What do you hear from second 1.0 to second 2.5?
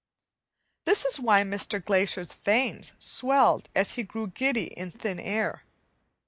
is why Mr. Glaisher's